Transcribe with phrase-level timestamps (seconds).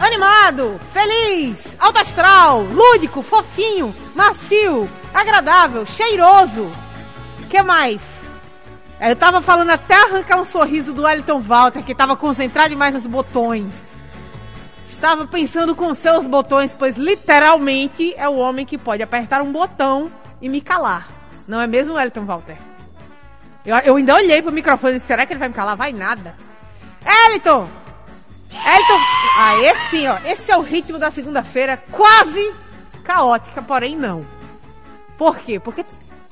[0.00, 6.70] Animado, feliz, alto astral, lúdico, fofinho, macio, agradável, cheiroso.
[7.50, 8.00] que mais?
[9.00, 13.06] Eu tava falando até arrancar um sorriso do Wellington Walter, que tava concentrado demais nos
[13.06, 13.72] botões.
[14.86, 20.10] Estava pensando com seus botões, pois literalmente é o homem que pode apertar um botão
[20.40, 21.08] e me calar.
[21.46, 22.56] Não é mesmo, Wellington Walter?
[23.66, 25.76] Eu, eu ainda olhei pro microfone e será que ele vai me calar?
[25.76, 26.34] Vai nada.
[27.04, 27.68] Wellington!
[28.52, 29.00] Wellington!
[29.36, 32.52] Ah, esse, ó, esse é o ritmo da segunda-feira, quase
[33.04, 34.26] caótica, porém não.
[35.16, 35.58] Por quê?
[35.58, 35.84] Porque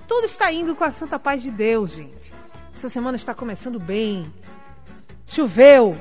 [0.06, 2.32] tudo está indo com a santa paz de Deus, gente.
[2.76, 4.32] Essa semana está começando bem.
[5.26, 5.96] Choveu.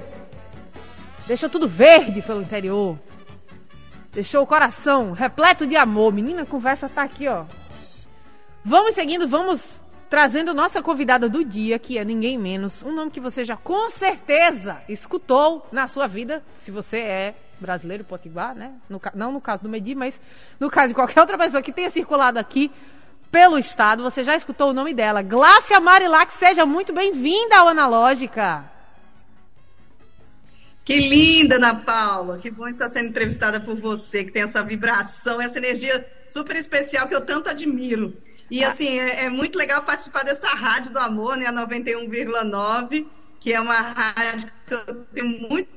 [1.25, 2.97] Deixou tudo verde pelo interior.
[4.11, 6.13] Deixou o coração repleto de amor.
[6.13, 7.45] Menina, a conversa tá aqui, ó.
[8.63, 13.19] Vamos seguindo, vamos trazendo nossa convidada do dia, que é ninguém menos, um nome que
[13.19, 18.73] você já com certeza escutou na sua vida, se você é brasileiro potiguar, né?
[18.89, 20.19] No, não no caso do Medi, mas
[20.59, 22.71] no caso de qualquer outra pessoa que tenha circulado aqui
[23.31, 25.21] pelo estado, você já escutou o nome dela.
[25.21, 28.75] Glácia Marilac, seja muito bem-vinda ao Analógica.
[30.85, 32.37] Que linda, Ana Paula.
[32.37, 37.07] Que bom estar sendo entrevistada por você, que tem essa vibração, essa energia super especial
[37.07, 38.15] que eu tanto admiro.
[38.49, 43.05] E assim, é, é, muito legal participar dessa rádio do amor, né, a 91,9,
[43.39, 45.69] que é uma rádio que eu tenho muito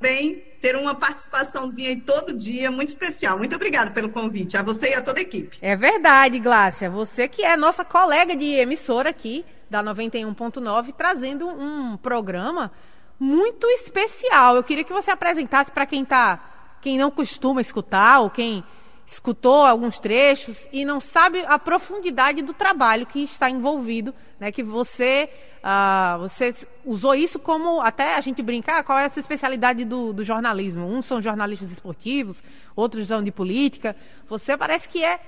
[0.00, 3.36] bem ter uma participaçãozinha aí todo dia, muito especial.
[3.36, 5.58] Muito obrigada pelo convite, a você e a toda a equipe.
[5.60, 6.88] É verdade, Glácia.
[6.88, 12.72] Você que é nossa colega de emissora aqui da 91.9, trazendo um programa
[13.18, 14.56] muito especial.
[14.56, 18.64] Eu queria que você apresentasse para quem tá, quem não costuma escutar ou quem
[19.06, 24.50] escutou alguns trechos e não sabe a profundidade do trabalho que está envolvido, né?
[24.50, 25.28] Que você,
[25.62, 26.54] uh, você
[26.84, 30.86] usou isso como até a gente brincar, qual é a sua especialidade do, do jornalismo?
[30.86, 32.42] Uns são jornalistas esportivos,
[32.74, 33.94] outros são de política.
[34.28, 35.20] Você parece que é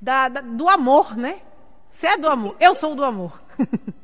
[0.00, 1.40] da, da, do amor, né?
[1.90, 3.40] Você é do amor, eu sou do amor.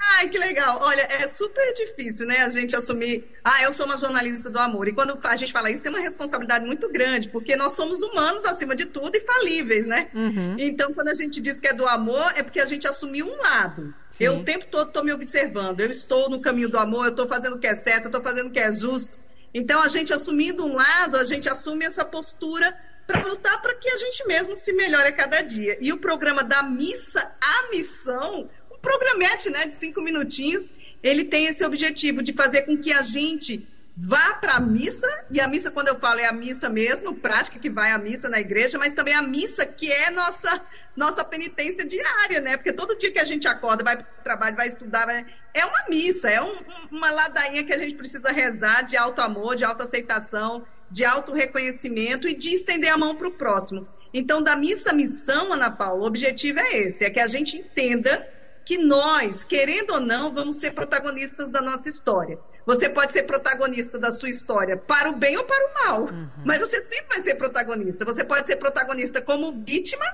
[0.00, 0.78] Ai, que legal.
[0.80, 4.88] Olha, é super difícil, né, a gente assumir, ah, eu sou uma jornalista do amor.
[4.88, 8.44] E quando a gente fala isso, tem uma responsabilidade muito grande, porque nós somos humanos
[8.44, 10.08] acima de tudo e falíveis, né?
[10.14, 10.56] Uhum.
[10.58, 13.36] Então, quando a gente diz que é do amor, é porque a gente assumiu um
[13.36, 13.94] lado.
[14.12, 14.24] Sim.
[14.24, 17.26] Eu o tempo todo estou me observando, eu estou no caminho do amor, eu estou
[17.26, 19.18] fazendo o que é certo, eu estou fazendo o que é justo.
[19.52, 22.76] Então, a gente assumindo um lado, a gente assume essa postura
[23.08, 25.78] para lutar para que a gente mesmo se melhore a cada dia.
[25.80, 30.70] E o programa da missa à missão programete, né, de cinco minutinhos,
[31.02, 33.66] ele tem esse objetivo de fazer com que a gente
[34.00, 37.58] vá para a missa, e a missa, quando eu falo, é a missa mesmo, prática
[37.58, 40.64] que vai à missa na igreja, mas também a missa que é nossa
[40.96, 42.56] nossa penitência diária, né?
[42.56, 45.26] Porque todo dia que a gente acorda, vai para o trabalho, vai estudar, vai...
[45.54, 46.56] é uma missa, é um,
[46.90, 52.28] uma ladainha que a gente precisa rezar de alto amor, de autoaceitação, de auto reconhecimento
[52.28, 53.86] e de estender a mão para o próximo.
[54.12, 57.56] Então, da missa à missão, Ana Paula, o objetivo é esse, é que a gente
[57.56, 58.26] entenda
[58.68, 62.38] que nós, querendo ou não, vamos ser protagonistas da nossa história.
[62.66, 66.28] Você pode ser protagonista da sua história para o bem ou para o mal, uhum.
[66.44, 68.04] mas você sempre vai ser protagonista.
[68.04, 70.04] Você pode ser protagonista como vítima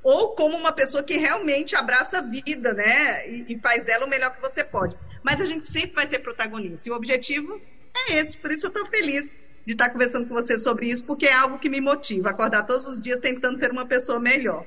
[0.00, 3.28] ou como uma pessoa que realmente abraça a vida, né?
[3.28, 4.96] E, e faz dela o melhor que você pode.
[5.20, 6.88] Mas a gente sempre vai ser protagonista.
[6.88, 7.60] E o objetivo
[7.96, 8.38] é esse.
[8.38, 9.36] Por isso eu estou feliz
[9.66, 12.30] de estar conversando com você sobre isso, porque é algo que me motiva.
[12.30, 14.64] Acordar todos os dias tentando ser uma pessoa melhor.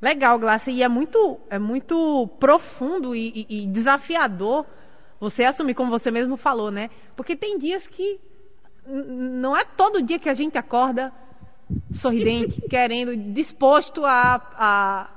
[0.00, 0.70] Legal, Glácia.
[0.70, 4.64] E é muito, é muito profundo e, e, desafiador
[5.20, 6.90] você assumir, como você mesmo falou, né?
[7.16, 8.20] Porque tem dias que
[8.86, 11.12] não é todo dia que a gente acorda
[11.92, 15.10] sorridente, querendo, disposto a, a,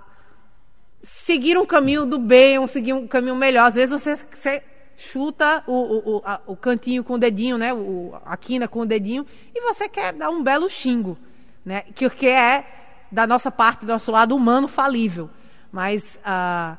[1.04, 3.68] seguir um caminho do bem, ou seguir um caminho melhor.
[3.68, 4.64] Às vezes você, você
[4.98, 7.72] chuta o, o, a, o cantinho com o dedinho, né?
[7.72, 11.16] O, a quina com o dedinho, e você quer dar um belo xingo,
[11.64, 11.84] né?
[11.94, 12.81] Que, que é
[13.12, 15.30] da nossa parte, do nosso lado humano falível.
[15.72, 16.78] Mas ah,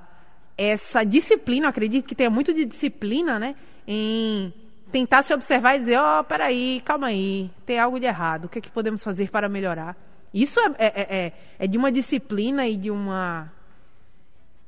[0.56, 3.55] essa disciplina, acredito que tenha muito de disciplina, né?
[3.87, 4.52] Em
[4.90, 8.49] tentar se observar e dizer, ó, oh, peraí, calma aí, tem algo de errado, o
[8.49, 9.96] que, é que podemos fazer para melhorar?
[10.32, 13.50] Isso é, é, é, é, é de uma disciplina e de uma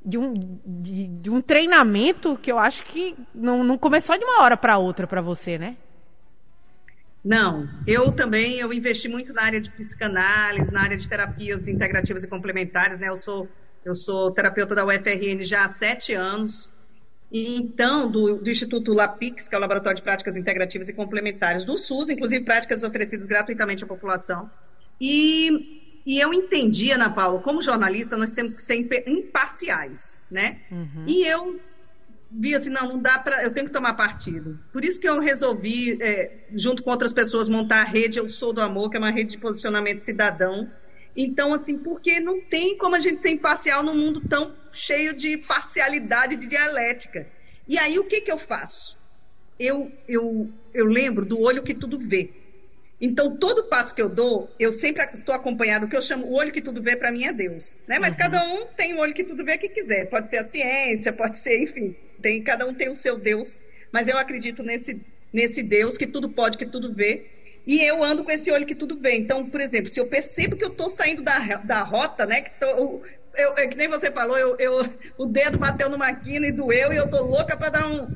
[0.04, 0.34] de um,
[0.66, 4.76] de, de, um treinamento que eu acho que não, não começou de uma hora para
[4.76, 5.78] outra para você, né?
[7.24, 12.22] Não, eu também eu investi muito na área de psicanálise, na área de terapias integrativas
[12.22, 13.08] e complementares, né?
[13.08, 13.48] Eu sou
[13.84, 16.72] eu sou terapeuta da UFRN já há sete anos.
[17.30, 21.64] E então, do, do, Instituto LAPIX, que é o Laboratório de Práticas Integrativas e Complementares
[21.64, 24.50] do SUS, inclusive práticas oferecidas gratuitamente à população.
[25.00, 30.60] E, e eu entendi, Ana Paula, como jornalista, nós temos que ser imparciais, né?
[30.70, 31.04] Uhum.
[31.08, 31.60] E eu
[32.30, 34.58] vi assim, não, não dá para, eu tenho que tomar partido.
[34.72, 38.52] Por isso que eu resolvi, é, junto com outras pessoas, montar a rede Eu Sou
[38.52, 40.70] do Amor, que é uma rede de posicionamento cidadão.
[41.16, 45.36] Então, assim, porque não tem como a gente ser imparcial num mundo tão cheio de
[45.36, 47.26] parcialidade, de dialética.
[47.68, 48.98] E aí, o que, que eu faço?
[49.58, 52.32] Eu, eu, eu lembro do olho que tudo vê.
[53.00, 56.32] Então, todo passo que eu dou, eu sempre estou acompanhado, o que eu chamo o
[56.32, 57.78] olho que tudo vê, para mim é Deus.
[57.86, 57.98] Né?
[57.98, 58.20] Mas uhum.
[58.20, 60.08] cada um tem o olho que tudo vê que quiser.
[60.08, 61.94] Pode ser a ciência, pode ser, enfim,
[62.24, 63.58] tem, cada um tem o seu Deus,
[63.92, 64.98] mas eu acredito nesse,
[65.30, 67.26] nesse Deus que tudo pode, que tudo vê.
[67.66, 69.14] E eu ando com esse olho que tudo vê.
[69.16, 72.40] Então, por exemplo, se eu percebo que eu estou saindo da, da rota, né?
[72.40, 72.66] Que, tô,
[73.36, 74.72] eu, eu, que nem você falou, eu, eu,
[75.18, 78.08] o dedo bateu no maquino e doeu e eu tô louca para dar um.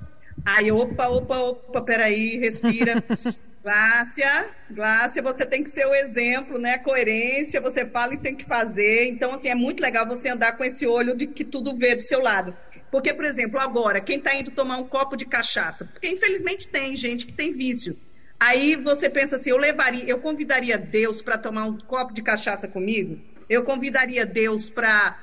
[0.44, 3.04] Aí, opa, opa, opa, peraí, respira.
[3.62, 6.78] Glácia, Glácia, você tem que ser o exemplo, né?
[6.78, 9.06] Coerência, você fala e tem que fazer.
[9.08, 12.00] Então, assim, é muito legal você andar com esse olho de que tudo vê do
[12.00, 12.56] seu lado.
[12.90, 16.96] Porque, por exemplo, agora, quem está indo tomar um copo de cachaça, porque infelizmente tem
[16.96, 17.96] gente que tem vício.
[18.40, 22.68] Aí você pensa assim, eu levaria, eu convidaria Deus para tomar um copo de cachaça
[22.68, 23.18] comigo?
[23.48, 25.16] Eu convidaria Deus para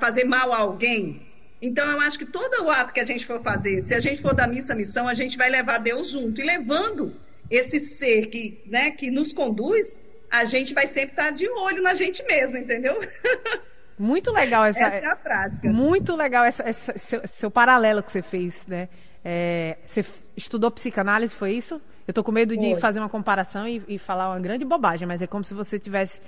[0.00, 1.26] fazer mal a alguém?
[1.62, 4.20] Então eu acho que todo o ato que a gente for fazer, se a gente
[4.20, 6.40] for da missa missão, a gente vai levar Deus junto.
[6.40, 7.14] E levando
[7.50, 9.98] esse ser que, né, que nos conduz,
[10.30, 12.98] a gente vai sempre estar de olho na gente mesmo, entendeu?
[14.00, 15.70] Muito legal essa, essa é a prática.
[15.70, 18.88] Muito legal essa, essa seu, seu, paralelo que você fez, né?
[19.22, 20.02] É, você
[20.34, 21.78] estudou psicanálise, foi isso?
[22.08, 25.20] Eu tô com medo de fazer uma comparação e, e, falar uma grande bobagem, mas
[25.20, 26.18] é como se você tivesse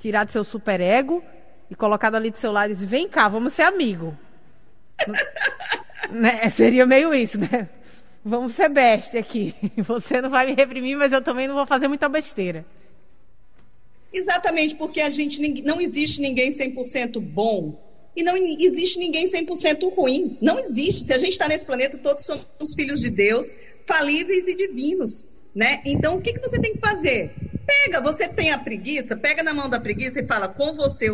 [0.00, 1.22] tirado seu superego
[1.70, 4.12] e colocado ali do seu lado e disse, vem cá, vamos ser amigo.
[6.10, 6.48] né?
[6.50, 7.68] Seria meio isso, né?
[8.24, 9.54] Vamos ser best aqui.
[9.78, 12.66] Você não vai me reprimir, mas eu também não vou fazer muita besteira.
[14.12, 17.78] Exatamente, porque a gente não existe ninguém 100% bom
[18.16, 20.38] e não existe ninguém 100% ruim.
[20.40, 21.04] Não existe.
[21.04, 23.52] Se a gente está nesse planeta, todos somos filhos de Deus,
[23.86, 25.28] falíveis e divinos.
[25.54, 25.82] Né?
[25.84, 27.30] Então, o que, que você tem que fazer?
[27.66, 31.10] Pega, você tem a preguiça, pega na mão da preguiça e fala, com você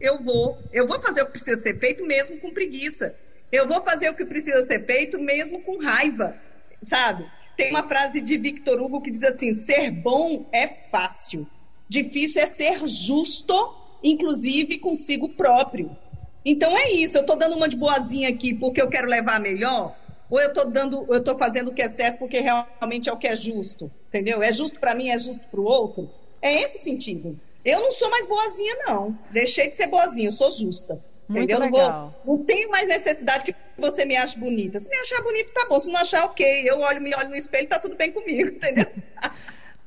[0.00, 3.14] eu vou, eu vou fazer o que precisa ser feito mesmo com preguiça.
[3.50, 6.36] Eu vou fazer o que precisa ser feito mesmo com raiva,
[6.82, 7.24] sabe?
[7.56, 11.46] Tem uma frase de Victor Hugo que diz assim: ser bom é fácil,
[11.88, 15.96] Difícil é ser justo, inclusive consigo próprio.
[16.44, 19.96] Então é isso, eu estou dando uma de boazinha aqui porque eu quero levar melhor,
[20.30, 23.16] ou eu estou dando, eu estou fazendo o que é certo porque realmente é o
[23.16, 24.42] que é justo, entendeu?
[24.42, 26.08] É justo para mim, é justo para o outro.
[26.40, 27.38] É esse sentido.
[27.64, 29.18] Eu não sou mais boazinha, não.
[29.32, 31.02] Deixei de ser boazinha, eu sou justa.
[31.28, 31.58] Muito entendeu?
[31.58, 31.90] legal.
[31.90, 34.78] Não, vou, não tenho mais necessidade que você me ache bonita.
[34.78, 35.80] Se me achar bonita, tá bom.
[35.80, 36.62] Se não achar, ok.
[36.64, 38.86] Eu olho, me olho no espelho, tá tudo bem comigo, entendeu?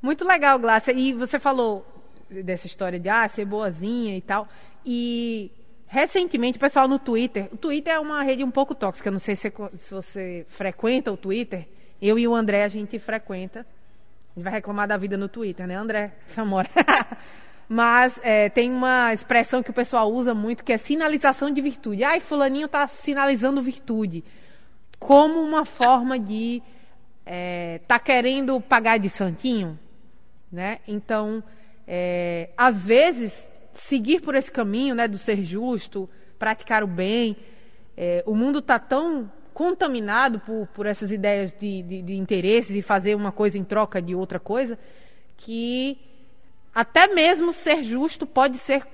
[0.01, 0.91] Muito legal, Glácia.
[0.91, 1.85] E você falou
[2.29, 4.47] dessa história de ah, ser boazinha e tal.
[4.85, 5.51] E
[5.87, 7.49] recentemente, o pessoal no Twitter.
[7.51, 9.11] O Twitter é uma rede um pouco tóxica.
[9.11, 11.67] Não sei se, se você frequenta o Twitter.
[12.01, 13.61] Eu e o André, a gente frequenta.
[13.61, 16.13] A gente vai reclamar da vida no Twitter, né, André?
[16.27, 16.69] Samora.
[17.67, 22.03] Mas é, tem uma expressão que o pessoal usa muito que é sinalização de virtude.
[22.03, 24.23] Ai, fulaninho está sinalizando virtude.
[24.97, 26.63] Como uma forma de
[27.25, 29.77] é, tá querendo pagar de santinho,
[30.51, 30.79] né?
[30.87, 31.43] Então,
[31.87, 37.37] é, às vezes, seguir por esse caminho, né, do ser justo, praticar o bem,
[37.97, 42.81] é, o mundo está tão contaminado por, por essas ideias de, de, de interesses e
[42.81, 44.79] fazer uma coisa em troca de outra coisa,
[45.35, 45.97] que
[46.73, 48.87] até mesmo ser justo pode ser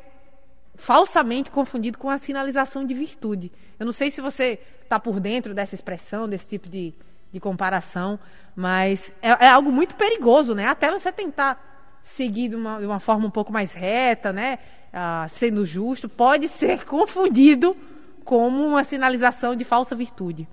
[0.75, 3.51] falsamente confundido com a sinalização de virtude.
[3.79, 6.93] Eu não sei se você está por dentro dessa expressão, desse tipo de,
[7.36, 8.18] de comparação,
[8.56, 10.68] mas é, é, algo muito perigoso, né?
[10.68, 14.58] Até você tentar seguir de uma, de uma forma um pouco mais reta, né?
[14.94, 17.75] Ah, sendo justo, pode ser confundido
[18.24, 20.48] como uma sinalização de falsa virtude.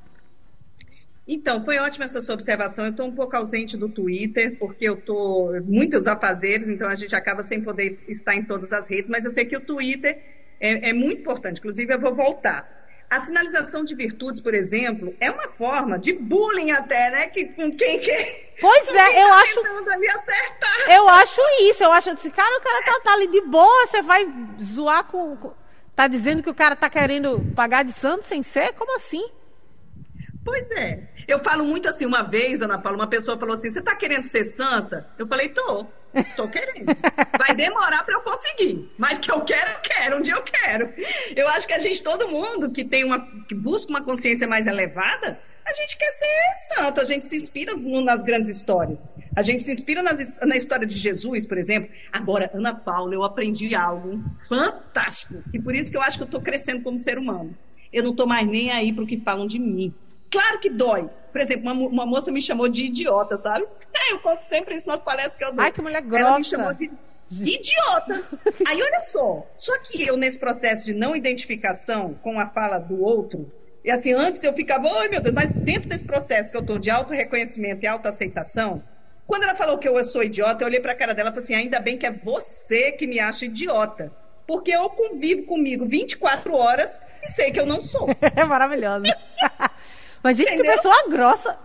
[1.27, 2.85] Então, foi ótima essa sua observação.
[2.85, 7.15] Eu estou um pouco ausente do Twitter, porque eu estou muitos afazeres, então a gente
[7.15, 10.21] acaba sem poder estar em todas as redes, mas eu sei que o Twitter
[10.59, 11.61] é, é muito importante.
[11.61, 12.82] Inclusive, eu vou voltar.
[13.13, 17.27] A sinalização de virtudes, por exemplo, é uma forma de bullying até, né?
[17.27, 18.55] Que com quem quer.
[18.59, 19.61] Pois é, quem eu tá acho.
[19.93, 20.91] Ali acertar.
[20.97, 21.85] Eu acho isso.
[21.85, 24.27] Eu acho assim, cara, o cara tá, tá ali de boa, você vai
[24.63, 25.53] zoar com, com.
[25.95, 28.73] Tá dizendo que o cara tá querendo pagar de santo sem ser?
[28.73, 29.31] Como assim?
[30.43, 31.11] Pois é.
[31.29, 34.23] Eu falo muito assim, uma vez, Ana Paula, uma pessoa falou assim: você está querendo
[34.23, 35.07] ser santa?
[35.19, 35.87] Eu falei, tô.
[36.37, 36.87] Tô querendo.
[37.39, 38.91] Vai demorar para eu conseguir.
[38.99, 40.17] Mas que eu quero, eu quero.
[40.19, 40.93] Um dia eu quero.
[41.35, 43.27] Eu acho que a gente, todo mundo que tem uma.
[43.49, 47.75] que busca uma consciência mais elevada, a gente quer ser santo, a gente se inspira
[47.77, 49.09] nas grandes histórias.
[49.37, 51.91] A gente se inspira nas, na história de Jesus, por exemplo.
[52.13, 55.43] Agora, Ana Paula, eu aprendi algo fantástico.
[55.53, 57.57] E por isso que eu acho que eu estou crescendo como ser humano.
[57.93, 59.95] Eu não estou mais nem aí para o que falam de mim.
[60.31, 61.09] Claro que dói.
[61.33, 63.65] Por exemplo, uma, uma, moça me chamou de idiota, sabe?
[63.95, 65.65] É, eu conto sempre isso nas palestras que eu dou.
[65.65, 66.29] Ai, que mulher grossa.
[66.29, 66.91] Ela me chamou de
[67.31, 68.23] idiota.
[68.67, 69.47] Aí, olha só.
[69.55, 73.51] Só que eu, nesse processo de não identificação com a fala do outro,
[73.85, 76.79] e assim, antes eu ficava, oi meu Deus, mas dentro desse processo que eu estou
[76.79, 78.83] de auto-reconhecimento e auto-aceitação,
[79.27, 81.45] quando ela falou que eu sou idiota, eu olhei para a cara dela e falei
[81.45, 84.13] assim: ainda bem que é você que me acha idiota.
[84.47, 88.09] Porque eu convivo comigo 24 horas e sei que eu não sou.
[88.37, 89.07] É maravilhosa.
[90.23, 90.67] Mas, gente, Entendeu?
[90.67, 91.59] que pessoa grossa.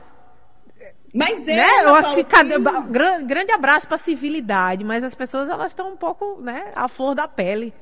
[1.13, 1.55] Mas é.
[1.55, 1.65] Né?
[2.83, 2.91] Que...
[2.91, 7.15] grande, grande abraço para civilidade, mas as pessoas elas estão um pouco, né, à flor
[7.15, 7.73] da pele.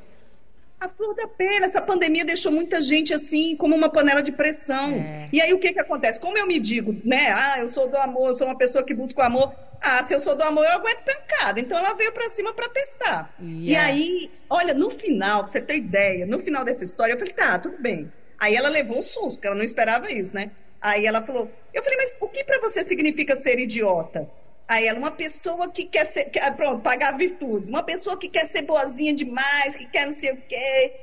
[0.80, 1.66] A flor da pele.
[1.66, 4.92] Essa pandemia deixou muita gente assim, como uma panela de pressão.
[4.92, 5.26] É.
[5.32, 6.20] E aí o que que acontece?
[6.20, 7.32] Como eu me digo, né?
[7.32, 9.54] Ah, eu sou do amor, eu sou uma pessoa que busca o amor.
[9.82, 11.60] Ah, se eu sou do amor, eu aguento pancada.
[11.60, 13.34] Então ela veio para cima para testar.
[13.40, 13.64] Yeah.
[13.64, 17.34] E aí, olha, no final, pra você ter ideia, no final dessa história, eu falei,
[17.34, 18.12] tá, tudo bem.
[18.38, 20.52] Aí ela levou um susto, porque ela não esperava isso, né?
[20.82, 24.30] Aí ela falou, eu falei, mas o que para você significa ser idiota?
[24.68, 28.48] Aí ela, uma pessoa que quer ser, que, pronto, pagar virtudes, uma pessoa que quer
[28.48, 30.94] ser boazinha demais, que quer não sei o quê.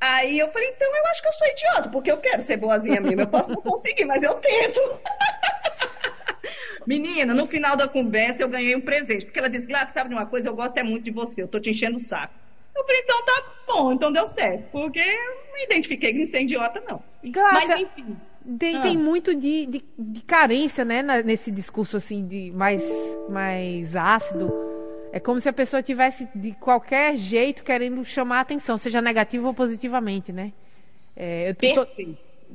[0.00, 3.00] Aí eu falei, então eu acho que eu sou idiota, porque eu quero ser boazinha
[3.00, 3.22] mesmo.
[3.22, 4.80] Eu posso não conseguir, mas eu tento.
[6.86, 10.14] Menina, no final da conversa eu ganhei um presente, porque ela disse, Glácia, sabe de
[10.14, 12.34] uma coisa, eu gosto é muito de você, eu tô te enchendo o saco.
[12.74, 16.42] Eu falei, então tá bom, então deu certo, porque eu não me identifiquei com ser
[16.42, 17.02] idiota, não.
[17.24, 18.16] Glácia, mas enfim.
[18.56, 18.80] Tem, ah.
[18.80, 22.82] tem muito de, de, de, carência, né, nesse discurso assim de mais,
[23.28, 24.50] mais ácido.
[25.12, 29.48] É como se a pessoa tivesse de qualquer jeito querendo chamar a atenção, seja negativo
[29.48, 30.52] ou positivamente, né?
[31.14, 31.86] É, eu tô,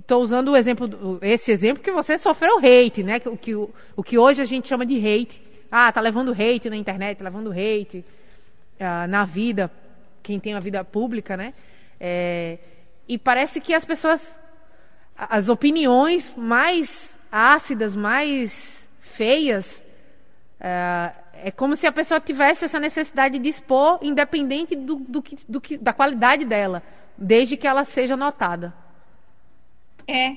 [0.07, 3.21] tô, usando o exemplo, esse exemplo que você sofreu hate, né?
[3.25, 5.41] O que, o, o que hoje a gente chama de hate.
[5.71, 8.03] Ah, tá levando hate na internet, tá levando hate
[8.79, 9.69] ah, na vida,
[10.23, 11.53] quem tem a vida pública, né?
[11.99, 12.57] É,
[13.07, 14.35] e parece que as pessoas
[15.15, 19.81] as opiniões mais ácidas, mais feias,
[20.59, 21.11] é,
[21.45, 25.59] é, como se a pessoa tivesse essa necessidade de expor, independente do, do, que, do
[25.59, 26.81] que, da qualidade dela,
[27.17, 28.73] desde que ela seja notada.
[30.07, 30.31] É,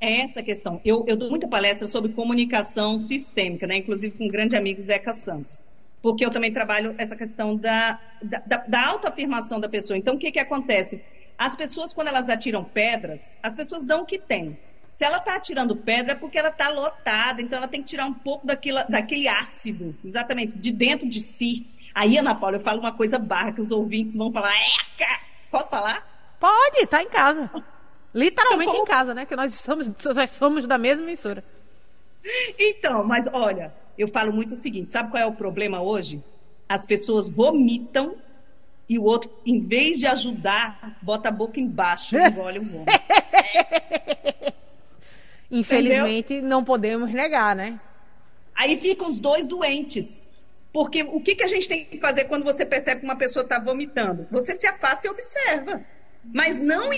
[0.00, 0.80] é essa a questão.
[0.84, 3.76] Eu, eu dou muita palestra sobre comunicação sistêmica, né?
[3.76, 5.64] inclusive com um grande amigo Zeca Santos,
[6.02, 9.96] porque eu também trabalho essa questão da, da, da autoafirmação da pessoa.
[9.96, 11.00] Então, o que, que acontece?
[11.42, 14.56] As pessoas, quando elas atiram pedras, as pessoas dão o que tem.
[14.92, 18.06] Se ela está atirando pedra é porque ela está lotada, então ela tem que tirar
[18.06, 21.66] um pouco daquilo, daquele ácido, exatamente, de dentro de si.
[21.92, 25.20] Aí, Ana Paula, eu falo uma coisa barra que os ouvintes vão falar, Eca!
[25.50, 26.06] posso falar?
[26.38, 27.50] Pode, tá em casa.
[28.14, 28.84] Literalmente então, como...
[28.84, 29.26] em casa, né?
[29.26, 31.42] Que nós somos, nós somos da mesma emissora.
[32.56, 36.22] Então, mas olha, eu falo muito o seguinte: sabe qual é o problema hoje?
[36.68, 38.14] As pessoas vomitam
[38.88, 42.84] e o outro, em vez de ajudar, bota a boca embaixo e engole o ombro.
[45.50, 46.48] Infelizmente, Entendeu?
[46.48, 47.78] não podemos negar, né?
[48.54, 50.30] Aí ficam os dois doentes.
[50.72, 53.42] Porque o que, que a gente tem que fazer quando você percebe que uma pessoa
[53.42, 54.26] está vomitando?
[54.30, 55.84] Você se afasta e observa.
[56.24, 56.90] Mas não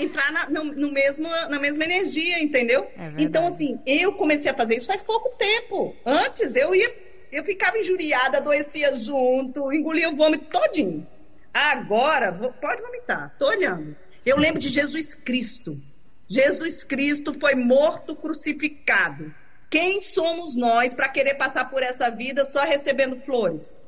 [0.00, 2.88] entrar na, no, no, mesmo, na mesma energia, entendeu?
[2.96, 5.94] É então, assim, eu comecei a fazer isso faz pouco tempo.
[6.06, 6.88] Antes, eu ia
[7.32, 11.06] eu ficava injuriada, adoecia junto, engolia o vômito todinho.
[11.52, 13.96] Agora, pode vomitar, tô olhando.
[14.24, 15.80] Eu lembro de Jesus Cristo.
[16.28, 19.34] Jesus Cristo foi morto crucificado.
[19.70, 23.78] Quem somos nós para querer passar por essa vida só recebendo flores?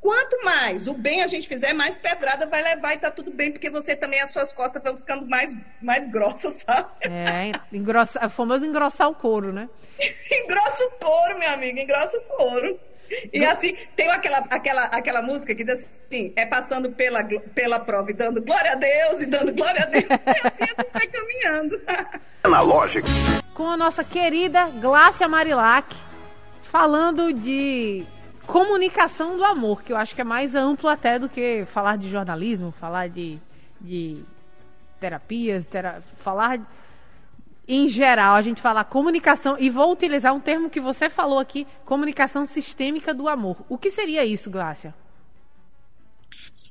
[0.00, 3.52] Quanto mais o bem a gente fizer, mais pedrada vai levar e tá tudo bem,
[3.52, 6.90] porque você também, as suas costas vão ficando mais, mais grossas, sabe?
[7.02, 9.68] É, engrossa, famoso engrossar o couro, né?
[10.44, 12.80] engrossa o couro, minha amiga, engrossa o couro.
[13.32, 17.24] E assim, tem aquela, aquela, aquela música que diz assim: é passando pela,
[17.54, 20.06] pela prova e dando glória a Deus e dando glória a Deus.
[20.08, 21.80] E assim a gente vai caminhando.
[22.44, 23.08] Analógico.
[23.54, 25.94] Com a nossa querida Glácia Marilac,
[26.62, 28.06] falando de
[28.46, 32.08] comunicação do amor, que eu acho que é mais amplo até do que falar de
[32.08, 33.38] jornalismo, falar de,
[33.80, 34.22] de
[34.98, 36.58] terapias, tera, falar
[37.68, 41.66] em geral, a gente fala comunicação, e vou utilizar um termo que você falou aqui,
[41.84, 43.62] comunicação sistêmica do amor.
[43.68, 44.94] O que seria isso, Glácia?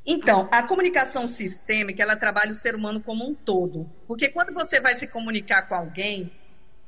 [0.04, 3.88] Então, a comunicação sistêmica, ela trabalha o ser humano como um todo.
[4.08, 6.32] Porque quando você vai se comunicar com alguém,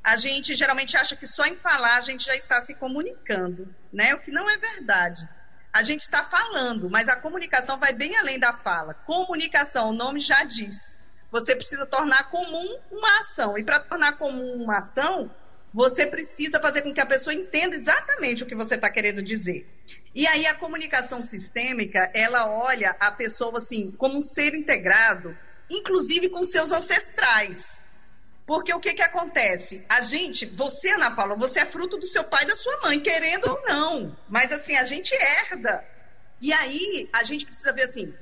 [0.02, 4.14] a gente geralmente acha que só em falar a gente já está se comunicando, né?
[4.14, 5.28] O que não é verdade.
[5.72, 8.94] A gente está falando, mas a comunicação vai bem além da fala.
[8.94, 10.98] Comunicação, o nome já diz.
[11.30, 13.56] Você precisa tornar comum uma ação.
[13.56, 15.30] E para tornar comum uma ação,
[15.72, 19.66] você precisa fazer com que a pessoa entenda exatamente o que você está querendo dizer.
[20.14, 25.36] E aí a comunicação sistêmica, ela olha a pessoa assim como um ser integrado,
[25.70, 27.82] inclusive com seus ancestrais.
[28.44, 29.84] Porque o que, que acontece?
[29.88, 32.98] A gente, você, Ana Paula, você é fruto do seu pai e da sua mãe,
[32.98, 34.18] querendo ou não.
[34.28, 35.86] Mas assim, a gente herda.
[36.40, 38.12] E aí a gente precisa ver assim,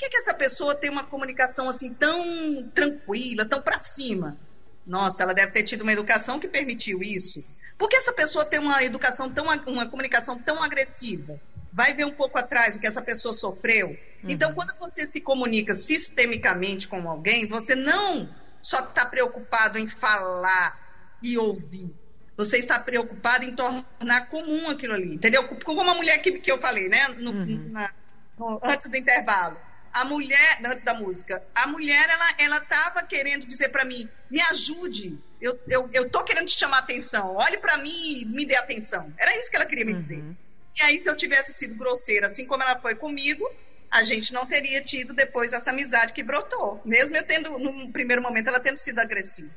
[0.00, 4.38] que, que essa pessoa tem uma comunicação assim tão tranquila, tão para cima?
[4.86, 7.44] Nossa, ela deve ter tido uma educação que permitiu isso.
[7.76, 11.38] Por que essa pessoa tem uma educação tão, uma comunicação tão agressiva?
[11.70, 13.88] Vai ver um pouco atrás o que essa pessoa sofreu.
[13.88, 13.96] Uhum.
[14.30, 18.28] Então, quando você se comunica sistemicamente com alguém, você não
[18.62, 20.78] só está preocupado em falar
[21.22, 21.94] e ouvir.
[22.38, 25.46] Você está preocupado em tornar comum aquilo ali, entendeu?
[25.46, 27.06] Como uma mulher que, que eu falei, né?
[27.18, 27.68] No, uhum.
[27.70, 27.90] na,
[28.38, 29.58] no, antes do intervalo.
[29.92, 34.40] A mulher, antes da música, a mulher, ela, ela estava querendo dizer para mim, me
[34.42, 38.56] ajude, eu, eu, eu tô querendo te chamar atenção, olhe para mim e me dê
[38.56, 39.12] atenção.
[39.18, 40.18] Era isso que ela queria me dizer.
[40.18, 40.36] Uhum.
[40.78, 43.50] E aí, se eu tivesse sido grosseira, assim como ela foi comigo,
[43.90, 46.80] a gente não teria tido depois essa amizade que brotou.
[46.84, 49.50] Mesmo eu tendo, no primeiro momento, ela tendo sido agressiva.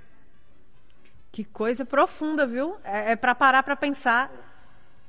[1.32, 2.78] Que coisa profunda, viu?
[2.84, 4.32] É, é para parar para pensar.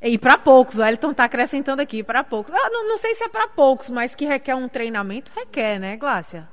[0.04, 2.54] E para poucos, o Elton está acrescentando aqui, para poucos.
[2.54, 5.96] Ah, não, não, sei se é para poucos, mas que requer um treinamento, requer, né,
[5.96, 6.48] Glácia?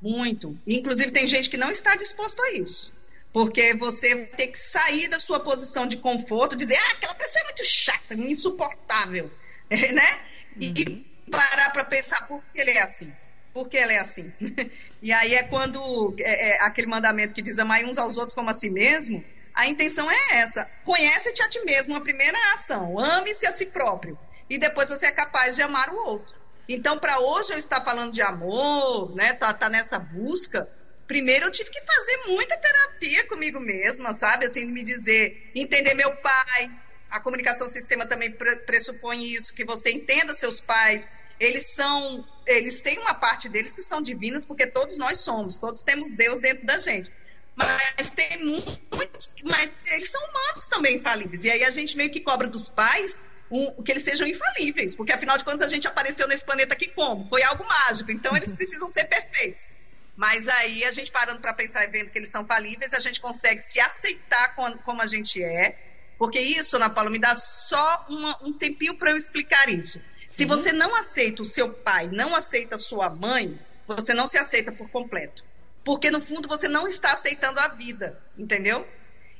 [0.00, 0.56] Muito.
[0.66, 2.92] Inclusive, tem gente que não está disposto a isso.
[3.32, 7.42] Porque você vai ter que sair da sua posição de conforto, dizer, ah, aquela pessoa
[7.42, 9.30] é muito chata, insuportável,
[9.68, 10.20] né?
[10.60, 13.10] E uhum parar para pensar por que ele é assim.
[13.54, 14.32] Por que ela é assim?
[15.02, 18.50] e aí é quando é, é, aquele mandamento que diz amai uns aos outros como
[18.50, 19.24] a si mesmo,
[19.54, 20.64] a intenção é essa.
[20.84, 22.98] Conhece-te a ti mesmo, a primeira ação.
[22.98, 24.18] Ame-se a si próprio.
[24.48, 26.36] E depois você é capaz de amar o outro.
[26.68, 29.32] Então, para hoje eu estar falando de amor, né?
[29.34, 30.68] Tá, tá nessa busca.
[31.06, 34.46] Primeiro eu tive que fazer muita terapia comigo mesma, sabe?
[34.46, 36.70] Assim, me dizer, entender meu pai,
[37.10, 38.30] a comunicação sistema também
[38.66, 41.10] pressupõe isso, que você entenda seus pais.
[41.38, 45.82] Eles são, eles têm uma parte deles que são divinas, porque todos nós somos, todos
[45.82, 47.12] temos Deus dentro da gente.
[47.54, 51.44] Mas tem muitos, mas eles são humanos também infalíveis.
[51.44, 55.12] E aí a gente meio que cobra dos pais um, que eles sejam infalíveis, porque
[55.12, 57.28] afinal de contas a gente apareceu nesse planeta aqui como?
[57.28, 59.74] Foi algo mágico, então eles precisam ser perfeitos.
[60.16, 63.20] Mas aí a gente parando para pensar e vendo que eles são falíveis, a gente
[63.20, 68.38] consegue se aceitar como a gente é porque isso, Ana Paula, me dá só uma,
[68.44, 70.00] um tempinho para eu explicar isso.
[70.30, 74.38] Se você não aceita o seu pai, não aceita a sua mãe, você não se
[74.38, 75.44] aceita por completo.
[75.84, 78.86] Porque no fundo você não está aceitando a vida, entendeu?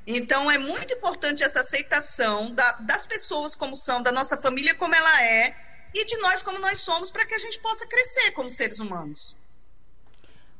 [0.06, 4.94] Então é muito importante essa aceitação da, das pessoas como são, da nossa família como
[4.94, 5.54] ela é
[5.94, 9.36] e de nós como nós somos para que a gente possa crescer como seres humanos.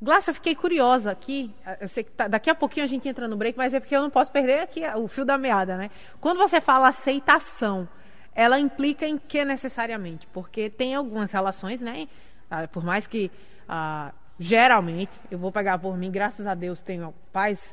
[0.00, 1.54] Glácia, eu fiquei curiosa aqui.
[1.80, 3.94] Eu sei que tá, daqui a pouquinho a gente entra no break, mas é porque
[3.94, 5.90] eu não posso perder aqui o fio da meada, né?
[6.20, 7.88] Quando você fala aceitação,
[8.34, 10.26] ela implica em que necessariamente?
[10.32, 12.08] Porque tem algumas relações, né?
[12.50, 13.30] Ah, por mais que
[13.68, 17.72] ah, geralmente, eu vou pegar por mim, graças a Deus, tenho pais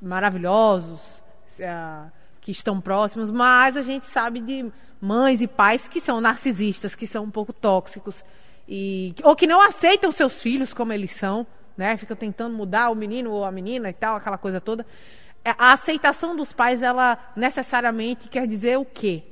[0.00, 1.22] maravilhosos
[1.60, 2.08] ah,
[2.40, 7.06] que estão próximos, mas a gente sabe de mães e pais que são narcisistas, que
[7.06, 8.24] são um pouco tóxicos
[8.68, 11.96] e, ou que não aceitam seus filhos como eles são, né?
[11.96, 14.86] Ficam tentando mudar o menino ou a menina e tal, aquela coisa toda.
[15.44, 19.24] É, a aceitação dos pais, ela necessariamente quer dizer o quê?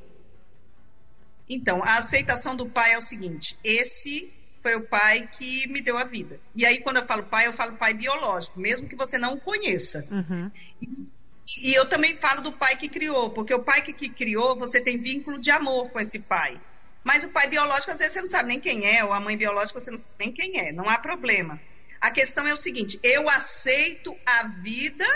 [1.48, 5.96] Então, a aceitação do pai é o seguinte: esse foi o pai que me deu
[5.98, 6.38] a vida.
[6.54, 9.40] E aí, quando eu falo pai, eu falo pai biológico, mesmo que você não o
[9.40, 10.06] conheça.
[10.10, 10.50] Uhum.
[10.80, 14.56] E, e, eu também falo do pai que criou, porque o pai que, que criou,
[14.56, 16.60] você tem vínculo de amor com esse pai.
[17.02, 19.36] Mas o pai biológico, às vezes, você não sabe nem quem é, ou a mãe
[19.36, 20.72] biológica, você não sabe nem quem é.
[20.72, 21.58] Não há problema.
[22.00, 25.06] A questão é o seguinte: eu aceito a vida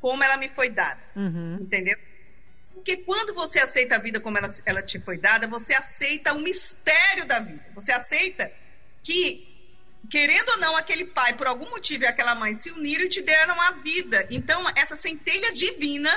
[0.00, 1.00] como ela me foi dada.
[1.16, 1.58] Uhum.
[1.60, 1.96] Entendeu?
[2.82, 6.40] Porque quando você aceita a vida como ela, ela te foi dada, você aceita o
[6.40, 7.64] mistério da vida.
[7.76, 8.52] Você aceita
[9.04, 9.46] que,
[10.10, 13.22] querendo ou não, aquele pai, por algum motivo, e aquela mãe se uniram e te
[13.22, 14.26] deram a vida.
[14.30, 16.10] Então, essa centelha divina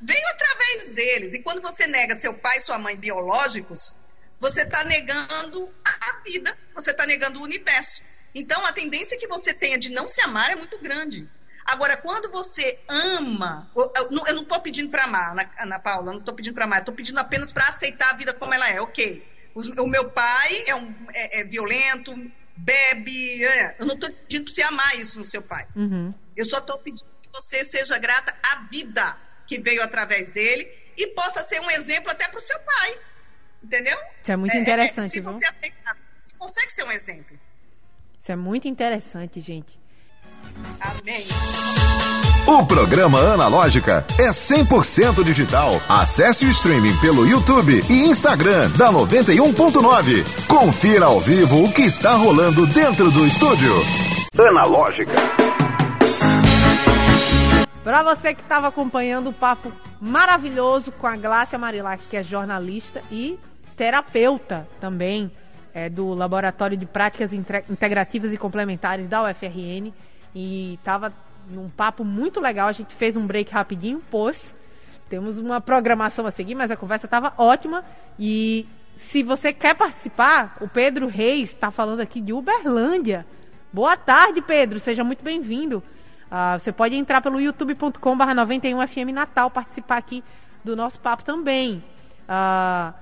[0.00, 1.34] veio através deles.
[1.34, 3.94] E quando você nega seu pai e sua mãe biológicos,
[4.40, 8.02] você está negando a vida, você está negando o universo.
[8.34, 11.28] Então, a tendência que você tenha de não se amar é muito grande.
[11.66, 16.34] Agora, quando você ama, eu não estou pedindo para amar, Ana, Ana Paula, não estou
[16.34, 18.80] pedindo para amar, estou pedindo apenas para aceitar a vida como ela é.
[18.80, 22.14] Ok, o meu pai é, um, é, é violento,
[22.56, 23.76] bebe, é.
[23.78, 25.66] eu não estou pedindo para você amar isso no seu pai.
[25.74, 26.14] Uhum.
[26.36, 31.08] Eu só estou pedindo que você seja grata à vida que veio através dele e
[31.08, 32.98] possa ser um exemplo até para o seu pai.
[33.62, 33.98] Entendeu?
[34.22, 34.98] Isso é muito interessante.
[34.98, 37.38] É, é, se você aceitar, você consegue ser um exemplo.
[38.20, 39.78] Isso é muito interessante, gente.
[40.80, 41.24] Amém.
[42.46, 45.80] O programa Analógica é 100% digital.
[45.88, 50.46] Acesse o streaming pelo YouTube e Instagram da 91.9.
[50.46, 53.72] Confira ao vivo o que está rolando dentro do estúdio.
[54.38, 55.12] Analógica.
[57.82, 63.02] Para você que estava acompanhando o papo maravilhoso com a Glácia Marilac, que é jornalista
[63.10, 63.38] e
[63.76, 65.32] terapeuta também
[65.74, 69.92] é, do Laboratório de Práticas Integrativas e Complementares da UFRN.
[70.38, 71.14] E estava
[71.48, 72.68] num papo muito legal.
[72.68, 74.54] A gente fez um break rapidinho, pôs.
[75.08, 77.82] Temos uma programação a seguir, mas a conversa estava ótima.
[78.18, 83.24] E se você quer participar, o Pedro Reis está falando aqui de Uberlândia.
[83.72, 84.78] Boa tarde, Pedro.
[84.78, 85.82] Seja muito bem-vindo.
[86.26, 90.22] Uh, você pode entrar pelo youtube.com/barra 91FM Natal, participar aqui
[90.62, 91.82] do nosso papo também.
[92.28, 92.92] Uh,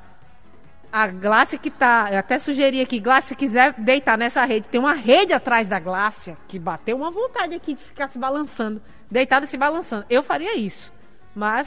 [0.95, 2.09] a Glácia que tá.
[2.13, 5.81] Eu até sugeri aqui, Glácia, se quiser deitar nessa rede, tem uma rede atrás da
[5.81, 8.81] Glácia que bateu uma vontade aqui de ficar se balançando,
[9.11, 10.07] deitada se balançando.
[10.09, 10.93] Eu faria isso.
[11.35, 11.67] Mas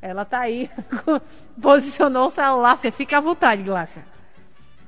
[0.00, 0.70] ela tá aí,
[1.60, 4.04] posicionou o celular, você fica à vontade, Glácia.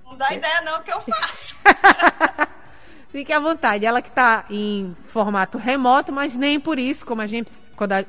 [0.04, 1.58] Não dá ideia não que eu faço.
[3.10, 3.84] Fique à vontade.
[3.84, 7.50] Ela que está em formato remoto, mas nem por isso, como a gente,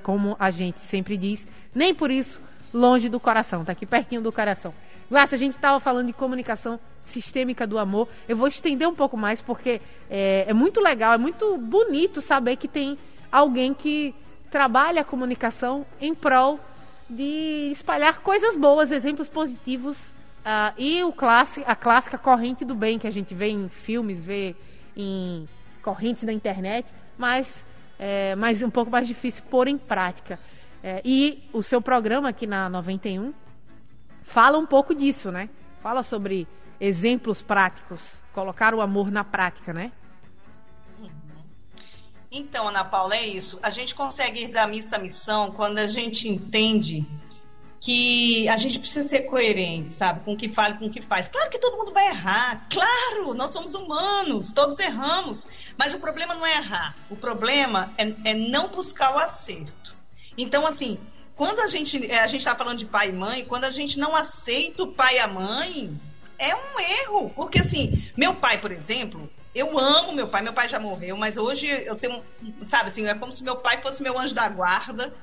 [0.04, 2.40] como a gente sempre diz, nem por isso
[2.72, 3.62] longe do coração.
[3.62, 4.72] Está aqui pertinho do coração.
[5.12, 8.08] Glácia, a gente estava falando de comunicação sistêmica do amor.
[8.30, 12.56] Eu vou estender um pouco mais porque é, é muito legal, é muito bonito saber
[12.56, 12.98] que tem
[13.30, 14.16] alguém que
[14.50, 16.62] trabalha a comunicação em prol
[17.10, 22.98] de espalhar coisas boas, exemplos positivos uh, e o clássico, a clássica corrente do bem
[22.98, 24.56] que a gente vê em filmes, vê
[24.96, 25.46] em
[25.82, 27.66] correntes da internet, mas,
[28.00, 30.40] é, mas um pouco mais difícil pôr em prática.
[30.82, 33.34] É, e o seu programa aqui na 91
[34.32, 35.50] fala um pouco disso, né?
[35.84, 36.48] Fala sobre
[36.80, 38.02] exemplos práticos,
[38.34, 39.92] colocar o amor na prática, né?
[42.32, 43.60] Então, Ana Paula, é isso.
[43.62, 47.06] A gente consegue ir da missa à missão quando a gente entende
[47.82, 51.28] que a gente precisa ser coerente, sabe, com o que fala, com o que faz.
[51.28, 56.36] Claro que todo mundo vai errar, claro, nós somos humanos, todos erramos, mas o problema
[56.36, 59.96] não é errar, o problema é, é não buscar o acerto.
[60.38, 61.00] Então, assim,
[61.36, 64.00] quando a gente é, a gente está falando de pai e mãe, quando a gente
[64.00, 66.00] não aceita o pai e a mãe,
[66.38, 70.68] é um erro, porque assim, meu pai, por exemplo, eu amo meu pai, meu pai
[70.68, 72.24] já morreu, mas hoje eu tenho,
[72.64, 75.14] sabe assim, é como se meu pai fosse meu anjo da guarda.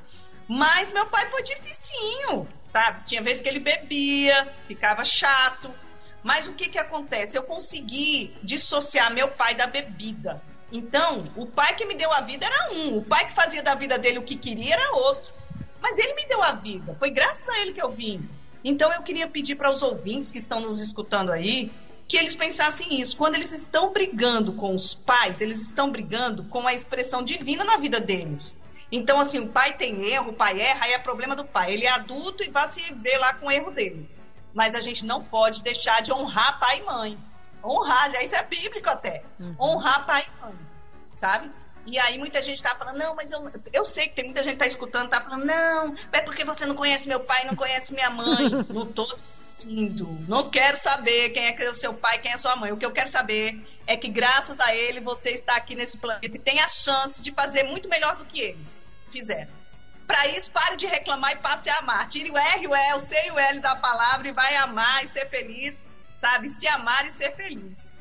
[0.48, 3.04] Mas meu pai foi dificinho, sabe?
[3.04, 5.70] Tinha vezes que ele bebia, ficava chato.
[6.22, 7.36] Mas o que que acontece?
[7.36, 10.42] Eu consegui dissociar meu pai da bebida.
[10.72, 13.74] Então, o pai que me deu a vida era um, o pai que fazia da
[13.74, 15.32] vida dele o que queria era outro.
[15.80, 18.28] Mas ele me deu a vida, foi graças a ele que eu vim.
[18.64, 21.70] Então, eu queria pedir para os ouvintes que estão nos escutando aí
[22.08, 23.16] que eles pensassem isso.
[23.16, 27.76] Quando eles estão brigando com os pais, eles estão brigando com a expressão divina na
[27.76, 28.56] vida deles.
[28.90, 31.74] Então, assim, o pai tem erro, o pai erra, aí é problema do pai.
[31.74, 34.08] Ele é adulto e vai se ver lá com o erro dele.
[34.54, 37.18] Mas a gente não pode deixar de honrar pai e mãe.
[37.62, 39.22] Honrar, já isso é bíblico até.
[39.38, 39.54] Uhum.
[39.60, 40.54] Honrar pai e mãe,
[41.12, 41.50] sabe?
[41.88, 43.40] E aí muita gente tá falando, não, mas eu,
[43.72, 46.66] eu sei que tem muita gente que tá escutando, tá falando, não, é porque você
[46.66, 48.50] não conhece meu pai, não conhece minha mãe.
[48.68, 49.06] não tô
[49.64, 50.06] indo.
[50.28, 52.72] Não quero saber quem é o seu pai, quem é sua mãe.
[52.72, 56.26] O que eu quero saber é que graças a ele você está aqui nesse planeta
[56.26, 59.50] e tem a chance de fazer muito melhor do que eles fizeram.
[60.06, 62.06] Para isso, pare de reclamar e passe a amar.
[62.10, 65.04] Tire o R, o E, o C e o L da palavra e vai amar
[65.04, 65.80] e ser feliz,
[66.18, 66.48] sabe?
[66.48, 67.96] Se amar e ser feliz.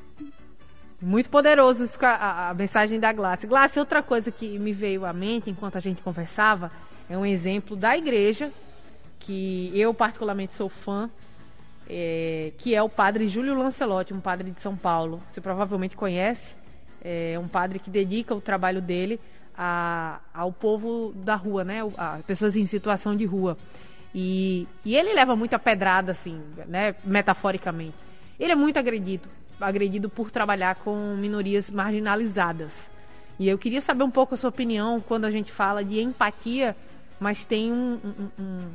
[1.00, 3.46] Muito poderoso isso, a, a mensagem da Glace.
[3.46, 6.72] Glace, outra coisa que me veio à mente enquanto a gente conversava
[7.08, 8.52] é um exemplo da igreja,
[9.20, 11.10] que eu particularmente sou fã,
[11.88, 15.22] é, que é o padre Júlio Lancelotti, um padre de São Paulo.
[15.30, 16.56] Você provavelmente conhece.
[17.02, 19.20] É um padre que dedica o trabalho dele
[19.56, 21.82] a, ao povo da rua, né?
[21.98, 23.58] A pessoas em situação de rua.
[24.14, 26.96] E, e ele leva muita pedrada, assim, né?
[27.04, 27.96] Metaforicamente.
[28.40, 29.30] Ele é muito agredido,
[29.60, 32.72] agredido por trabalhar com minorias marginalizadas.
[33.40, 36.76] E eu queria saber um pouco a sua opinião quando a gente fala de empatia,
[37.20, 38.70] mas tem um, um, um,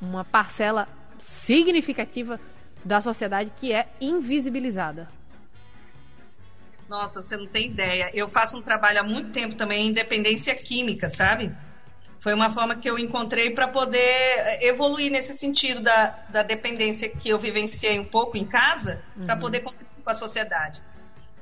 [0.00, 0.88] uma parcela
[1.20, 2.40] significativa
[2.84, 5.08] da sociedade que é invisibilizada.
[6.88, 8.10] Nossa, você não tem ideia.
[8.14, 11.54] Eu faço um trabalho há muito tempo também em dependência química, sabe?
[12.18, 17.08] Foi uma forma que eu encontrei para poder eh, evoluir nesse sentido da, da dependência
[17.08, 19.26] que eu vivenciei um pouco em casa, uhum.
[19.26, 20.82] para poder contribuir com a sociedade.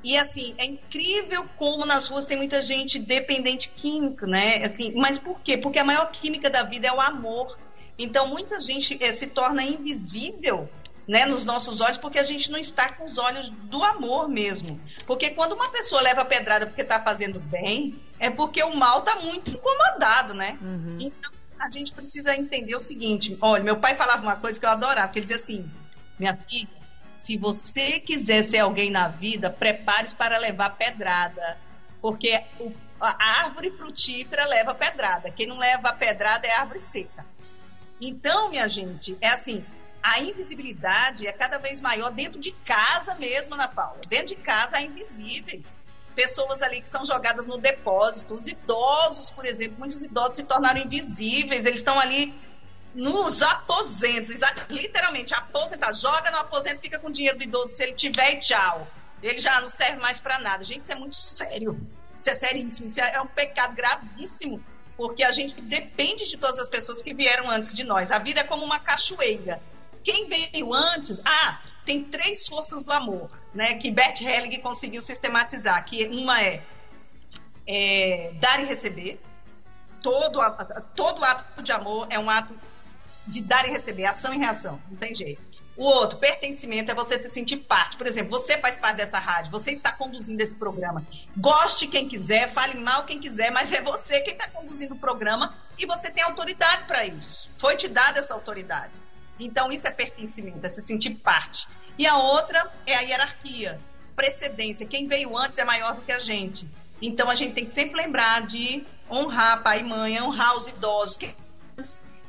[0.03, 4.65] E assim, é incrível como nas ruas tem muita gente dependente químico, né?
[4.65, 5.57] Assim, mas por quê?
[5.57, 7.57] Porque a maior química da vida é o amor.
[7.97, 10.69] Então, muita gente é, se torna invisível
[11.07, 14.79] né, nos nossos olhos, porque a gente não está com os olhos do amor mesmo.
[15.05, 19.15] Porque quando uma pessoa leva pedrada porque está fazendo bem, é porque o mal está
[19.15, 20.59] muito incomodado, né?
[20.61, 20.97] Uhum.
[20.99, 24.69] Então, a gente precisa entender o seguinte: olha, meu pai falava uma coisa que eu
[24.69, 25.71] adorava, que ele dizia assim,
[26.19, 26.77] minha filha,
[27.17, 31.57] se você quiser ser alguém na vida, prepare-se para levar pedrada.
[32.01, 35.31] Porque o, a árvore frutífera leva pedrada.
[35.31, 37.25] Quem não leva pedrada é árvore seca.
[37.99, 39.65] Então, minha gente, é assim,
[40.01, 43.99] a invisibilidade é cada vez maior dentro de casa mesmo, Ana Paula.
[44.07, 45.79] Dentro de casa há invisíveis.
[46.15, 48.33] Pessoas ali que são jogadas no depósito.
[48.33, 51.65] Os idosos, por exemplo, muitos idosos se tornaram invisíveis.
[51.65, 52.33] Eles estão ali
[52.97, 54.29] nos aposentos,
[54.69, 55.93] literalmente, aposentar.
[55.93, 58.87] Joga no aposento, fica com dinheiro do idoso se ele tiver e tchau.
[59.21, 60.63] Ele já não serve mais para nada.
[60.63, 61.79] Gente, isso é muito sério.
[62.17, 62.87] Isso é seríssimo.
[62.87, 64.63] Isso é um pecado gravíssimo
[64.97, 68.11] porque a gente depende de todas as pessoas que vieram antes de nós.
[68.11, 69.59] A vida é como uma cachoeira.
[70.03, 71.21] Quem veio antes?
[71.23, 73.75] Ah, tem três forças do amor, né?
[73.75, 75.85] Que Bert Helling conseguiu sistematizar.
[75.85, 76.63] Que uma é,
[77.67, 79.21] é dar e receber.
[80.01, 80.39] Todo,
[80.95, 82.57] todo ato de amor é um ato
[83.27, 84.81] de dar e receber, ação e reação.
[84.89, 85.41] Não tem jeito.
[85.77, 87.97] O outro, pertencimento, é você se sentir parte.
[87.97, 91.05] Por exemplo, você faz parte dessa rádio, você está conduzindo esse programa.
[91.37, 95.55] Goste quem quiser, fale mal quem quiser, mas é você quem está conduzindo o programa
[95.77, 97.47] e você tem autoridade para isso.
[97.59, 98.93] Foi te dada essa autoridade.
[99.39, 101.67] Então, isso é pertencimento, é se sentir parte.
[101.95, 103.79] E a outra é a hierarquia,
[104.15, 104.87] precedência.
[104.87, 106.67] Quem veio antes é maior do que a gente.
[106.99, 111.17] Então, a gente tem que sempre lembrar de honrar pai e mãe, honrar os idosos,
[111.17, 111.35] que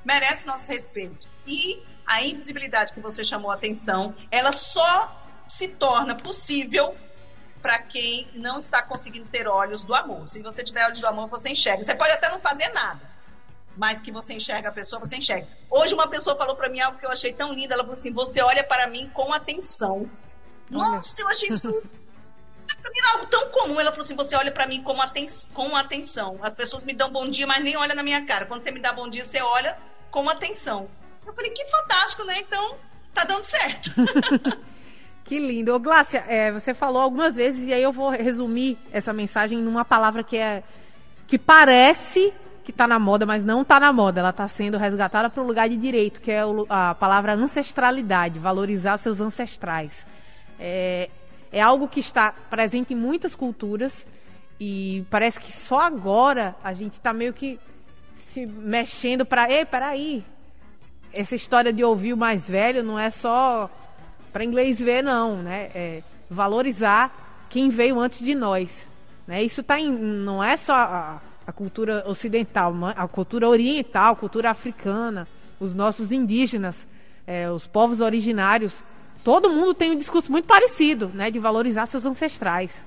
[0.09, 1.29] merece nosso respeito.
[1.47, 5.15] E a invisibilidade que você chamou a atenção, ela só
[5.47, 6.97] se torna possível
[7.61, 10.27] para quem não está conseguindo ter olhos do amor.
[10.27, 11.85] Se você tiver olhos do amor, você enxerga.
[11.85, 13.01] Você pode até não fazer nada,
[13.77, 15.47] mas que você enxerga a pessoa, você enxerga.
[15.69, 17.75] Hoje uma pessoa falou para mim algo que eu achei tão lindo.
[17.75, 20.11] Ela falou assim: "Você olha para mim com atenção".
[20.71, 21.71] Nossa, eu achei isso
[22.81, 23.79] para mim algo tão comum.
[23.79, 26.39] Ela falou assim: "Você olha para mim com, aten com atenção.
[26.43, 28.47] As pessoas me dão bom dia, mas nem olha na minha cara.
[28.47, 29.77] Quando você me dá bom dia, você olha
[30.11, 30.89] com atenção".
[31.27, 32.41] Eu falei, que fantástico, né?
[32.41, 32.77] Então,
[33.15, 33.91] tá dando certo.
[35.25, 35.75] que lindo.
[35.75, 39.85] Ô, Glácia, é, você falou algumas vezes, e aí eu vou resumir essa mensagem numa
[39.85, 40.63] palavra que é
[41.27, 42.33] que parece
[42.65, 44.21] que está na moda, mas não está na moda.
[44.21, 48.97] Ela está sendo resgatada para o lugar de direito, que é a palavra ancestralidade, valorizar
[48.97, 49.93] seus ancestrais.
[50.59, 51.11] É,
[51.53, 54.07] é algo que está presente em muitas culturas
[54.59, 57.61] e parece que só agora a gente está meio que
[58.39, 60.25] se mexendo para, ei, peraí,
[61.13, 63.69] essa história de ouvir o mais velho não é só
[64.33, 65.71] para inglês ver, não, né?
[65.75, 68.87] É valorizar quem veio antes de nós.
[69.27, 69.43] Né?
[69.43, 74.51] Isso tá em, não é só a, a cultura ocidental, a cultura oriental, a cultura
[74.51, 75.27] africana,
[75.59, 76.87] os nossos indígenas,
[77.27, 78.73] é, os povos originários.
[79.25, 81.31] Todo mundo tem um discurso muito parecido, né?
[81.31, 82.85] De valorizar seus ancestrais.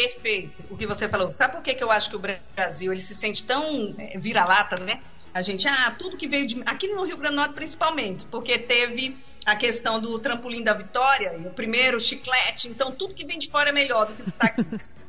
[0.00, 1.30] Perfeito, o que você falou.
[1.30, 4.82] Sabe por que, que eu acho que o Brasil ele se sente tão é, vira-lata,
[4.82, 5.02] né?
[5.34, 6.62] A gente, ah, tudo que veio de.
[6.64, 11.36] Aqui no Rio Grande do Norte, principalmente, porque teve a questão do trampolim da vitória,
[11.38, 14.46] e o primeiro chiclete, então tudo que vem de fora é melhor do que está
[14.46, 14.64] aqui.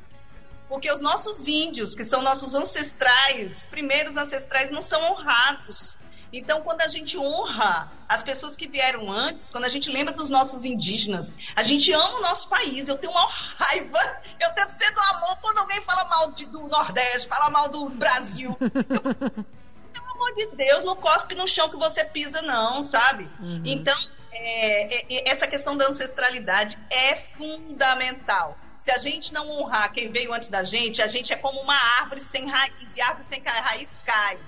[0.68, 5.98] Porque os nossos índios, que são nossos ancestrais, primeiros ancestrais, não são honrados.
[6.34, 10.30] Então, quando a gente honra as pessoas que vieram antes, quando a gente lembra dos
[10.30, 12.88] nossos indígenas, a gente ama o nosso país.
[12.88, 13.28] Eu tenho uma
[13.60, 14.00] raiva,
[14.40, 17.90] eu tento ser do amor quando alguém fala mal de, do Nordeste, fala mal do
[17.90, 18.56] Brasil.
[18.60, 18.72] Eu
[19.92, 23.30] pelo amor de Deus, não cospe no chão que você pisa, não, sabe?
[23.40, 23.62] Uhum.
[23.66, 23.98] Então,
[24.32, 28.58] é, é, é, essa questão da ancestralidade é fundamental.
[28.80, 31.76] Se a gente não honrar quem veio antes da gente, a gente é como uma
[32.00, 34.40] árvore sem raiz, e árvore sem raiz cai.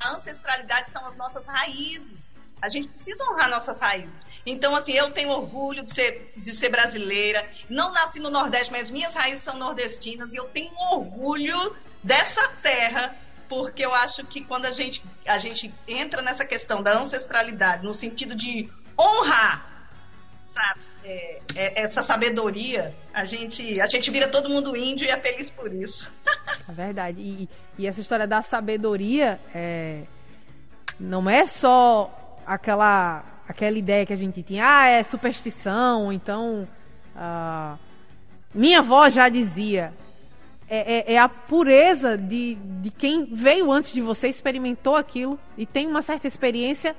[0.00, 2.36] A ancestralidade são as nossas raízes.
[2.60, 4.24] A gente precisa honrar nossas raízes.
[4.44, 7.48] Então, assim, eu tenho orgulho de ser, de ser brasileira.
[7.68, 10.32] Não nasci no Nordeste, mas minhas raízes são nordestinas.
[10.32, 13.14] E eu tenho orgulho dessa terra
[13.48, 17.92] porque eu acho que quando a gente, a gente entra nessa questão da ancestralidade, no
[17.92, 19.88] sentido de honrar,
[20.46, 25.20] sabe, é, é, essa sabedoria, a gente, a gente vira todo mundo índio e é
[25.20, 26.10] feliz por isso.
[26.68, 27.20] É verdade.
[27.20, 27.48] E,
[27.78, 30.02] e essa história da sabedoria é,
[30.98, 36.66] não é só aquela, aquela ideia que a gente tinha, ah, é superstição, então.
[37.14, 37.76] Ah,
[38.54, 39.92] minha avó já dizia,
[40.68, 45.64] é, é, é, a pureza de, de quem veio antes de você, experimentou aquilo e
[45.64, 46.96] tem uma certa experiência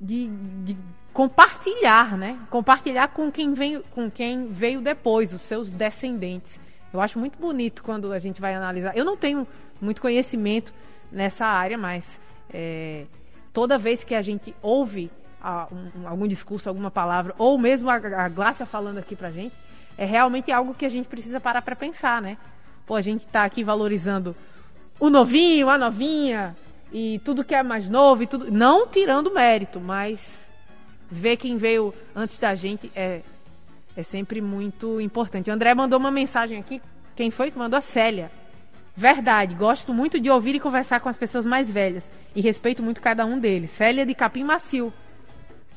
[0.00, 0.28] de,
[0.64, 0.76] de
[1.12, 2.38] compartilhar, né?
[2.48, 6.60] Compartilhar com quem, vem, com quem veio depois, os seus descendentes.
[6.92, 8.96] Eu acho muito bonito quando a gente vai analisar.
[8.96, 9.46] Eu não tenho
[9.80, 10.72] muito conhecimento
[11.10, 12.20] nessa área, mas
[12.52, 13.04] é,
[13.52, 17.94] toda vez que a gente ouve a, um, algum discurso, alguma palavra, ou mesmo a,
[17.94, 19.54] a Glácia falando aqui pra gente,
[19.96, 22.38] é realmente algo que a gente precisa parar para pensar, né?
[22.86, 24.34] Pô, a gente tá aqui valorizando
[24.98, 26.56] o novinho, a novinha,
[26.92, 28.50] e tudo que é mais novo e tudo.
[28.50, 30.26] Não tirando mérito, mas
[31.10, 33.22] ver quem veio antes da gente é,
[34.00, 35.50] é sempre muito importante.
[35.50, 36.80] O André mandou uma mensagem aqui.
[37.16, 37.78] Quem foi que mandou?
[37.78, 38.30] A Célia.
[38.96, 42.04] Verdade, gosto muito de ouvir e conversar com as pessoas mais velhas.
[42.34, 43.72] E respeito muito cada um deles.
[43.72, 44.92] Célia de Capim Macio.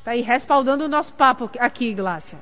[0.04, 2.38] Tá aí respaldando o nosso papo aqui, Glácia.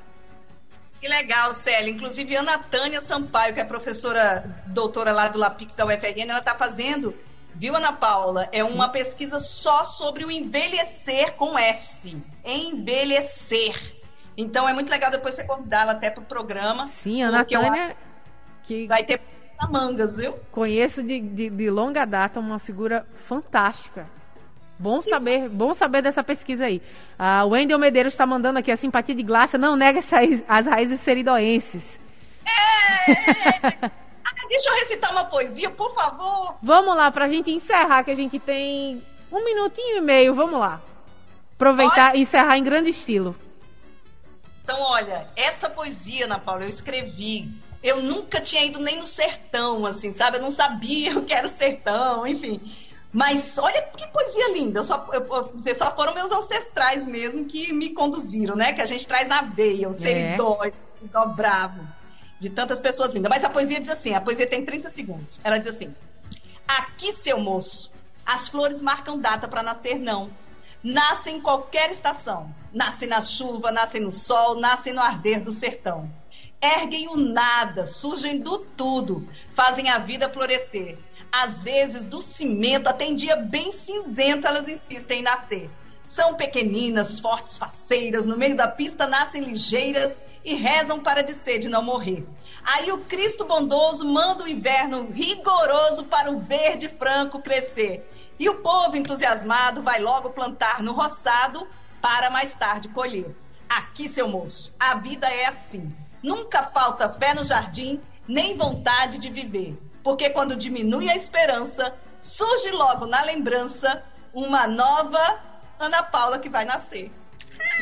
[1.00, 1.90] Que legal, Célia.
[1.90, 6.54] Inclusive, Ana Tânia Sampaio, que é professora doutora lá do Lapix da UFRN, ela está
[6.54, 7.14] fazendo
[7.54, 8.48] Viu, Ana Paula?
[8.52, 12.16] É uma pesquisa só sobre o envelhecer com S.
[12.44, 13.99] Envelhecer.
[14.40, 16.88] Então é muito legal depois você convidá-la até para o programa.
[17.02, 17.94] Sim, Ana Tânia.
[18.62, 19.20] Que vai ter
[19.70, 20.32] mangas, viu?
[20.50, 24.06] Conheço de, de, de longa data uma figura fantástica.
[24.78, 26.80] Bom saber, bom saber dessa pesquisa aí.
[27.18, 30.00] Ah, o Wendel Medeiros está mandando aqui a simpatia de Glácia não nega
[30.48, 31.84] as raízes seridoenses.
[33.06, 33.12] É,
[33.84, 36.54] ah, deixa eu recitar uma poesia, por favor.
[36.62, 40.34] Vamos lá, pra gente encerrar, que a gente tem um minutinho e meio.
[40.34, 40.80] Vamos lá.
[41.56, 43.36] Aproveitar e encerrar em grande estilo.
[44.70, 47.52] Então, olha, essa poesia, Ana Paula, eu escrevi.
[47.82, 50.36] Eu nunca tinha ido nem no sertão, assim, sabe?
[50.36, 52.60] Eu não sabia o que era o sertão, enfim.
[53.12, 54.78] Mas olha que poesia linda.
[54.78, 58.72] Eu, só, eu posso dizer, só foram meus ancestrais mesmo que me conduziram, né?
[58.72, 60.68] Que a gente traz na veia, o seridó, é.
[60.68, 61.84] esse dó bravo
[62.38, 63.28] de tantas pessoas lindas.
[63.28, 65.40] Mas a poesia diz assim: a poesia tem 30 segundos.
[65.42, 65.92] Ela diz assim:
[66.68, 67.90] Aqui, seu moço,
[68.24, 70.30] as flores marcam data para nascer, não.
[70.82, 72.54] Nascem em qualquer estação.
[72.72, 76.10] Nascem na chuva, nascem no sol, nascem no arder do sertão.
[76.62, 80.98] Erguem o nada, surgem do tudo, fazem a vida florescer.
[81.32, 85.70] Às vezes, do cimento até em dia bem cinzento, elas insistem em nascer.
[86.04, 91.68] São pequeninas, fortes, faceiras, no meio da pista nascem ligeiras e rezam para de sede
[91.68, 92.26] não morrer.
[92.64, 98.04] Aí o Cristo bondoso manda o inverno rigoroso para o verde franco crescer.
[98.40, 101.68] E o povo entusiasmado vai logo plantar no roçado
[102.00, 103.36] para mais tarde colher.
[103.68, 105.94] Aqui, seu moço, a vida é assim.
[106.22, 109.78] Nunca falta fé no jardim, nem vontade de viver.
[110.02, 115.38] Porque quando diminui a esperança, surge logo na lembrança uma nova
[115.78, 117.12] Ana Paula que vai nascer.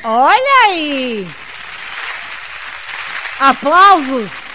[0.02, 1.24] Olha aí!
[3.38, 4.47] Aplausos!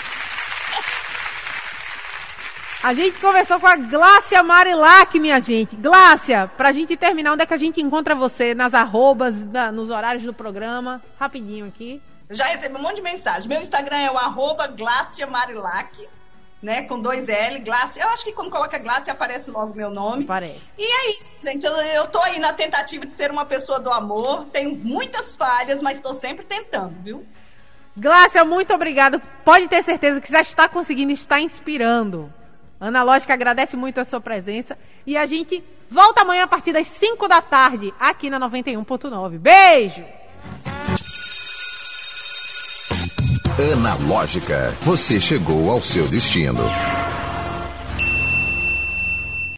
[2.83, 5.73] A gente conversou com a Glácia Marilac, minha gente.
[5.73, 8.53] Glácia, pra gente terminar, onde é que a gente encontra você?
[8.53, 11.01] Nas arrobas, na, nos horários do programa?
[11.17, 12.01] Rapidinho aqui.
[12.29, 13.47] Já recebi um monte de mensagem.
[13.47, 16.09] Meu Instagram é o arroba Glácia Marilac
[16.61, 16.83] né?
[16.83, 17.99] Com dois L, Glace.
[17.99, 20.23] Eu acho que quando coloca Glace aparece logo meu nome.
[20.25, 20.65] Parece.
[20.77, 21.65] E é isso, gente.
[21.65, 24.45] Eu, eu tô aí na tentativa de ser uma pessoa do amor.
[24.45, 27.25] Tenho muitas falhas, mas estou sempre tentando, viu?
[27.95, 29.19] Glácia, muito obrigada.
[29.43, 32.33] Pode ter certeza que já está conseguindo estar inspirando.
[32.83, 34.77] Ana Lógica agradece muito a sua presença.
[35.07, 39.37] E a gente volta amanhã a partir das 5 da tarde, aqui na 91.9.
[39.39, 40.03] Beijo!
[43.73, 46.63] Analógica, você chegou ao seu destino.